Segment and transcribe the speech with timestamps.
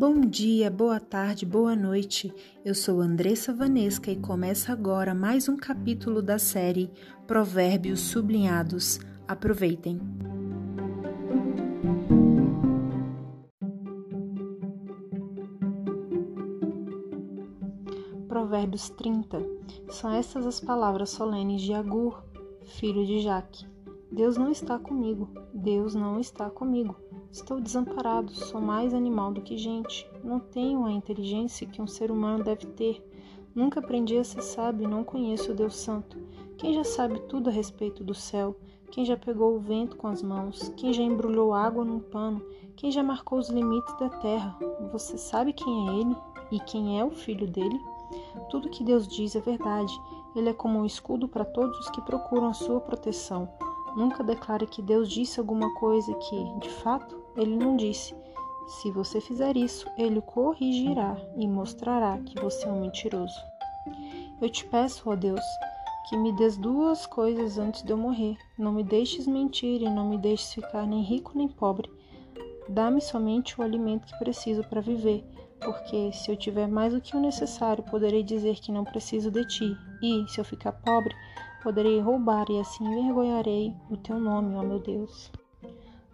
[0.00, 2.32] Bom dia, boa tarde, boa noite.
[2.64, 6.90] Eu sou Andressa Vanesca e começa agora mais um capítulo da série
[7.26, 8.98] Provérbios Sublinhados.
[9.28, 10.00] Aproveitem.
[18.26, 19.38] Provérbios 30.
[19.90, 22.24] São estas as palavras solenes de Agur,
[22.64, 23.66] filho de Jaque.
[24.10, 26.96] Deus não está comigo, Deus não está comigo.
[27.32, 30.04] Estou desamparado, sou mais animal do que gente.
[30.24, 33.08] Não tenho a inteligência que um ser humano deve ter.
[33.54, 36.18] Nunca aprendi a ser sábio não conheço o Deus Santo.
[36.58, 38.56] Quem já sabe tudo a respeito do céu?
[38.90, 40.72] Quem já pegou o vento com as mãos?
[40.76, 42.42] Quem já embrulhou água num pano?
[42.74, 44.58] Quem já marcou os limites da terra?
[44.90, 46.16] Você sabe quem é ele
[46.50, 47.80] e quem é o filho dele?
[48.50, 49.92] Tudo que Deus diz é verdade.
[50.34, 53.48] Ele é como um escudo para todos os que procuram a sua proteção.
[53.96, 58.14] Nunca declare que Deus disse alguma coisa que, de fato, ele não disse.
[58.66, 63.40] Se você fizer isso, ele corrigirá e mostrará que você é um mentiroso.
[64.40, 65.44] Eu te peço, ó Deus,
[66.08, 68.36] que me des duas coisas antes de eu morrer.
[68.58, 71.90] Não me deixes mentir e não me deixes ficar nem rico nem pobre.
[72.68, 75.24] Dá-me somente o alimento que preciso para viver,
[75.60, 79.44] porque se eu tiver mais do que o necessário, poderei dizer que não preciso de
[79.46, 81.14] ti, e, se eu ficar pobre,
[81.62, 85.30] poderei roubar e assim envergonharei o teu nome, ó meu Deus.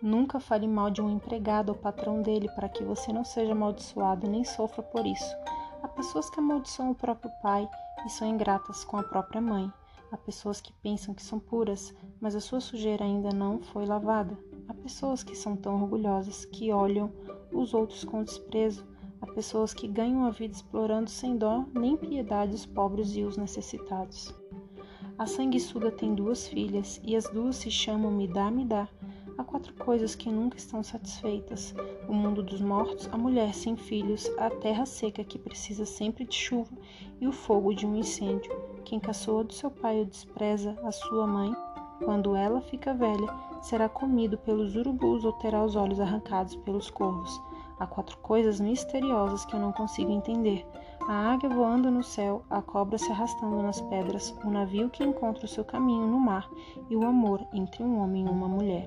[0.03, 4.29] Nunca fale mal de um empregado ou patrão dele para que você não seja amaldiçoado
[4.29, 5.35] nem sofra por isso.
[5.83, 7.69] Há pessoas que amaldiçoam o próprio pai
[8.05, 9.73] e são ingratas com a própria mãe.
[10.13, 14.39] Há pessoas que pensam que são puras, mas a sua sujeira ainda não foi lavada.
[14.69, 17.11] Há pessoas que são tão orgulhosas que olham
[17.53, 18.87] os outros com desprezo.
[19.21, 23.37] Há pessoas que ganham a vida explorando sem dó nem piedade os pobres e os
[23.37, 24.35] necessitados.
[25.19, 28.87] A sanguessuga tem duas filhas, e as duas se chamam Midá Midá.
[29.39, 31.75] Há quatro coisas que nunca estão satisfeitas:
[32.09, 36.35] o mundo dos mortos, a mulher sem filhos, a terra seca que precisa sempre de
[36.35, 36.73] chuva
[37.21, 38.51] e o fogo de um incêndio.
[38.85, 41.55] Quem caçoa do seu pai ou despreza a sua mãe,
[42.03, 43.29] quando ela fica velha,
[43.61, 47.41] será comido pelos urubus ou terá os olhos arrancados pelos corvos.
[47.79, 50.67] Há quatro coisas misteriosas que eu não consigo entender:
[51.07, 55.45] a águia voando no céu, a cobra se arrastando nas pedras, o navio que encontra
[55.45, 56.49] o seu caminho no mar
[56.89, 58.87] e o amor entre um homem e uma mulher.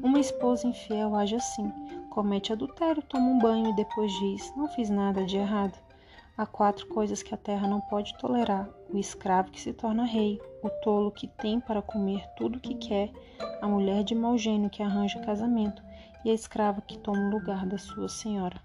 [0.00, 1.72] Uma esposa infiel age assim:
[2.08, 5.76] comete adultério, toma um banho e depois diz: Não fiz nada de errado.
[6.36, 10.40] Há quatro coisas que a terra não pode tolerar: o escravo que se torna rei,
[10.62, 13.10] o tolo que tem para comer tudo o que quer,
[13.60, 15.82] a mulher de mau gênio que arranja casamento
[16.24, 18.60] e a escrava que toma o lugar da sua senhora.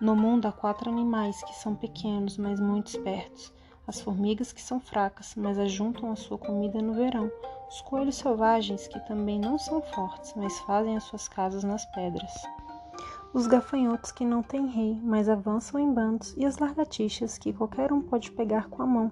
[0.00, 3.52] No mundo há quatro animais que são pequenos, mas muito espertos.
[3.86, 7.30] As formigas que são fracas, mas ajuntam a sua comida no verão.
[7.68, 12.32] Os coelhos selvagens que também não são fortes, mas fazem as suas casas nas pedras.
[13.34, 17.92] Os gafanhotos que não têm rei, mas avançam em bandos, e as lagartixas que qualquer
[17.92, 19.10] um pode pegar com a mão,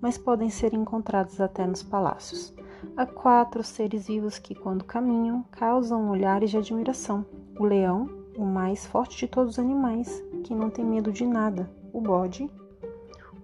[0.00, 2.54] mas podem ser encontrados até nos palácios.
[2.96, 7.24] Há quatro seres vivos que, quando caminham, causam olhares de admiração:
[7.58, 11.70] o leão, o mais forte de todos os animais, que não tem medo de nada,
[11.92, 12.50] o bode,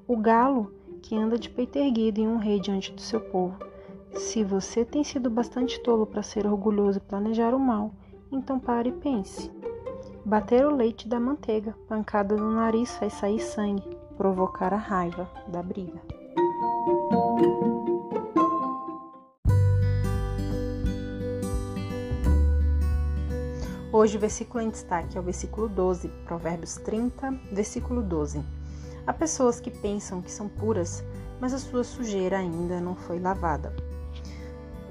[0.07, 0.73] o galo,
[1.03, 3.57] que anda de peito erguido e um rei diante do seu povo.
[4.15, 7.93] Se você tem sido bastante tolo para ser orgulhoso e planejar o mal,
[8.33, 9.51] então pare e pense.
[10.25, 15.63] Bater o leite da manteiga, pancada no nariz faz sair sangue, provocar a raiva da
[15.63, 16.01] briga.
[23.99, 28.45] Hoje o versículo em destaque é o versículo 12, Provérbios 30, versículo 12.
[29.05, 31.03] Há pessoas que pensam que são puras,
[31.41, 33.75] mas a sua sujeira ainda não foi lavada.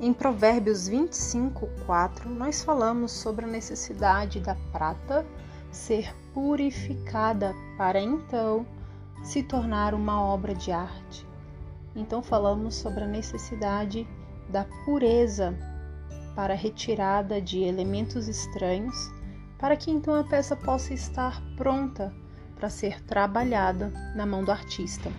[0.02, 5.26] Em Provérbios 25, 4, nós falamos sobre a necessidade da prata
[5.72, 8.68] ser purificada para então
[9.24, 11.26] se tornar uma obra de arte.
[11.96, 14.06] Então falamos sobre a necessidade
[14.50, 15.58] da pureza
[16.38, 19.12] para a retirada de elementos estranhos,
[19.58, 22.14] para que então a peça possa estar pronta
[22.56, 25.12] para ser trabalhada na mão do artista.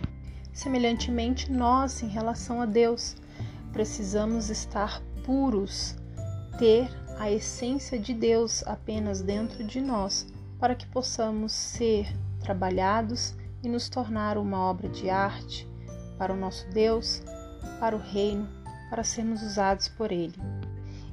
[0.52, 3.16] Semelhantemente, nós, em relação a Deus,
[3.72, 5.96] precisamos estar puros,
[6.56, 6.88] ter
[7.18, 10.24] a essência de Deus apenas dentro de nós,
[10.56, 12.06] para que possamos ser
[12.38, 15.68] trabalhados e nos tornar uma obra de arte
[16.16, 17.24] para o nosso Deus,
[17.80, 18.48] para o reino,
[18.88, 20.57] para sermos usados por Ele.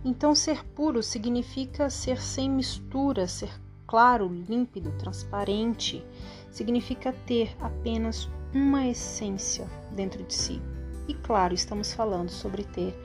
[0.06, 3.50] Então, ser puro significa ser sem mistura, ser
[3.88, 6.06] claro, límpido, transparente,
[6.52, 10.62] significa ter apenas uma essência dentro de si.
[11.07, 12.96] E claro, estamos falando sobre ter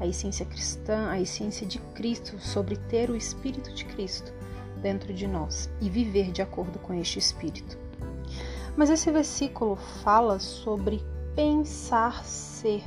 [0.00, 4.32] a essência cristã, a essência de Cristo, sobre ter o Espírito de Cristo.
[4.78, 7.76] dentro de nós e viver de acordo com este espírito.
[8.76, 11.02] Mas esse versículo fala sobre
[11.34, 12.82] pensar ser.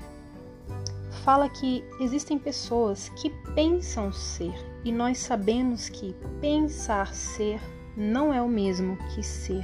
[1.24, 7.62] Fala que existem pessoas que pensam ser e nós sabemos que pensar ser
[7.96, 9.64] não é o mesmo que ser.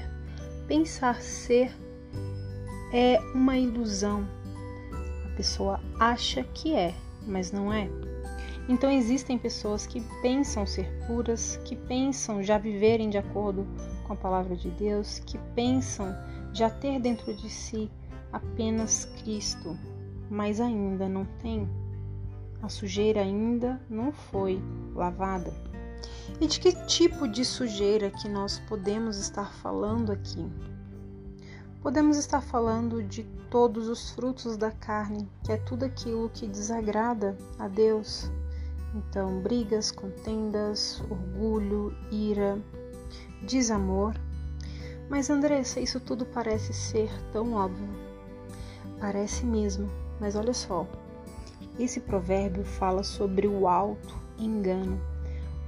[0.67, 1.75] Pensar ser
[2.93, 4.27] é uma ilusão.
[5.25, 6.93] A pessoa acha que é,
[7.25, 7.89] mas não é.
[8.69, 13.65] Então existem pessoas que pensam ser puras, que pensam já viverem de acordo
[14.05, 16.15] com a palavra de Deus, que pensam
[16.53, 17.89] já ter dentro de si
[18.31, 19.75] apenas Cristo,
[20.29, 21.69] mas ainda não tem.
[22.61, 24.61] A sujeira ainda não foi
[24.95, 25.53] lavada.
[26.41, 30.45] E de que tipo de sujeira que nós podemos estar falando aqui?
[31.81, 37.37] Podemos estar falando de todos os frutos da carne, que é tudo aquilo que desagrada
[37.57, 38.29] a Deus.
[38.93, 42.59] Então, brigas, contendas, orgulho, ira,
[43.43, 44.13] desamor.
[45.09, 47.87] Mas, Andressa, isso tudo parece ser tão óbvio.
[48.99, 49.89] Parece mesmo,
[50.19, 50.87] mas olha só.
[51.79, 54.99] Esse provérbio fala sobre o alto engano,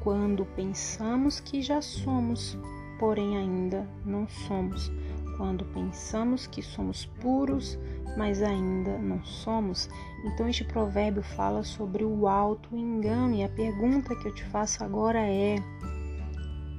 [0.02, 2.58] quando pensamos que já somos,
[3.00, 4.92] porém ainda não somos
[5.40, 7.80] quando pensamos que somos puros,
[8.18, 9.90] mas ainda não somos.
[10.26, 14.84] Então, este provérbio fala sobre o alto engano, e a pergunta que eu te faço
[14.84, 15.56] agora é: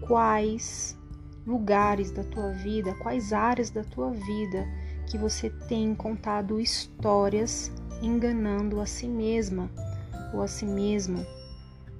[0.06, 0.94] quais
[1.46, 4.68] lugares da tua vida, quais áreas da tua vida
[5.10, 9.68] que você tem contado histórias enganando a si mesma
[10.32, 11.26] ou a si mesmo,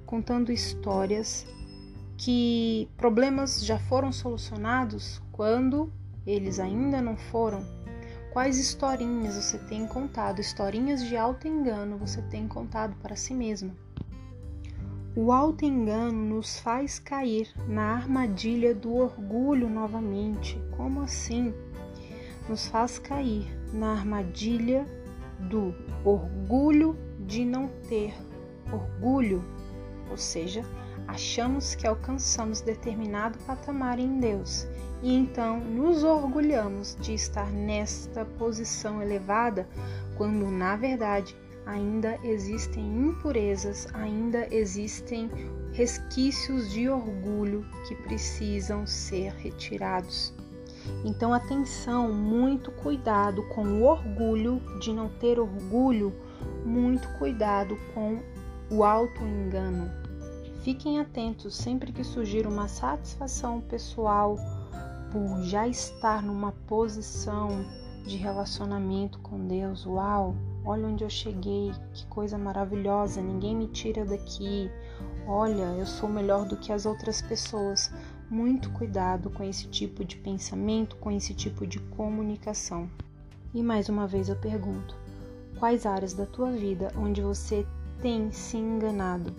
[0.05, 1.45] contando histórias
[2.17, 5.91] que problemas já foram solucionados quando
[6.25, 7.65] eles ainda não foram?
[8.31, 13.75] Quais historinhas você tem contado, historinhas de alto engano você tem contado para si mesma?
[15.13, 20.57] O alto engano nos faz cair na armadilha do orgulho novamente.
[20.77, 21.53] Como assim?
[22.51, 24.85] Nos faz cair na armadilha
[25.39, 28.13] do orgulho de não ter
[28.69, 29.41] orgulho,
[30.09, 30.61] ou seja,
[31.07, 34.67] achamos que alcançamos determinado patamar em Deus
[35.01, 39.65] e então nos orgulhamos de estar nesta posição elevada,
[40.17, 41.33] quando na verdade
[41.65, 45.31] ainda existem impurezas, ainda existem
[45.71, 50.33] resquícios de orgulho que precisam ser retirados.
[51.03, 56.13] Então, atenção, muito cuidado com o orgulho de não ter orgulho,
[56.65, 58.19] muito cuidado com
[58.69, 59.91] o auto-engano.
[60.61, 64.37] Fiquem atentos sempre que surgir uma satisfação pessoal
[65.11, 67.65] por já estar numa posição
[68.05, 69.85] de relacionamento com Deus.
[69.85, 74.69] Uau, olha onde eu cheguei, que coisa maravilhosa, ninguém me tira daqui.
[75.27, 77.91] Olha, eu sou melhor do que as outras pessoas.
[78.31, 82.89] Muito cuidado com esse tipo de pensamento, com esse tipo de comunicação.
[83.53, 84.95] E mais uma vez eu pergunto:
[85.59, 87.67] quais áreas da tua vida onde você
[88.01, 89.35] tem se enganado?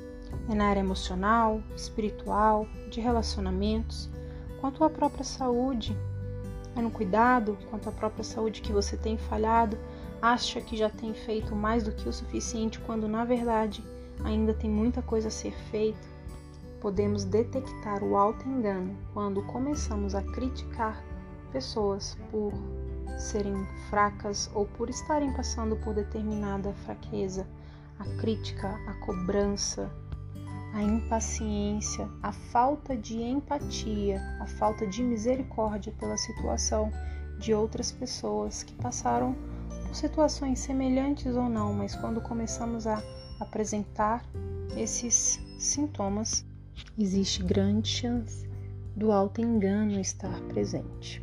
[0.46, 4.10] É na área emocional, espiritual, de relacionamentos?
[4.60, 5.96] quanto à própria saúde.
[6.76, 9.78] É no cuidado quanto à própria saúde que você tem falhado,
[10.20, 13.82] acha que já tem feito mais do que o suficiente, quando na verdade
[14.22, 16.11] ainda tem muita coisa a ser feita.
[16.82, 21.00] Podemos detectar o alto engano quando começamos a criticar
[21.52, 22.52] pessoas por
[23.16, 27.46] serem fracas ou por estarem passando por determinada fraqueza.
[28.00, 29.88] A crítica, a cobrança,
[30.74, 36.90] a impaciência, a falta de empatia, a falta de misericórdia pela situação
[37.38, 39.36] de outras pessoas que passaram
[39.86, 43.00] por situações semelhantes ou não, mas quando começamos a
[43.38, 44.24] apresentar
[44.76, 46.44] esses sintomas,
[46.98, 48.46] existe grande chance
[48.96, 51.22] do alto engano estar presente.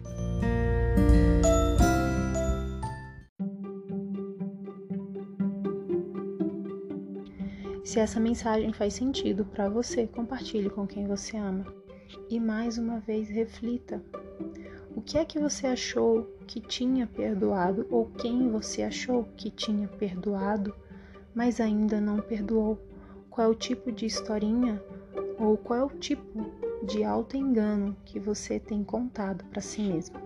[7.89, 11.65] Se essa mensagem faz sentido para você, compartilhe com quem você ama.
[12.29, 13.99] E mais uma vez reflita.
[14.95, 19.87] O que é que você achou que tinha perdoado ou quem você achou que tinha
[19.87, 20.75] perdoado,
[21.33, 22.79] mas ainda não perdoou?
[23.29, 24.79] Qual é o tipo de historinha
[25.39, 26.45] ou qual é o tipo
[26.83, 30.17] de auto-engano que você tem contado para si mesmo?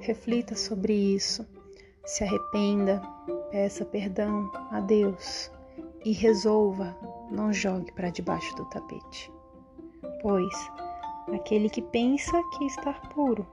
[0.00, 1.46] Reflita sobre isso,
[2.04, 3.02] se arrependa,
[3.50, 5.50] peça perdão a Deus
[6.04, 6.96] e resolva,
[7.30, 9.32] não jogue para debaixo do tapete.
[10.22, 10.54] Pois
[11.32, 13.46] aquele que pensa que está puro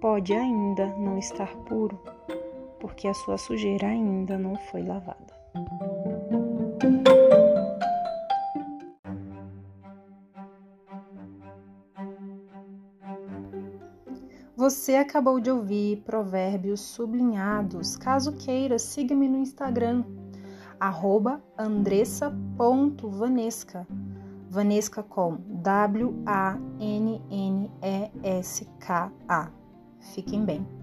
[0.00, 1.98] pode ainda não estar puro,
[2.78, 5.40] porque a sua sujeira ainda não foi lavada.
[14.70, 17.96] Você acabou de ouvir Provérbios Sublinhados.
[17.96, 20.04] Caso queira, siga-me no Instagram,
[21.58, 23.84] andressa.vanesca.
[24.48, 26.70] Vanesca com W-A-N-N-E-S-K-A.
[30.14, 30.79] Fiquem bem.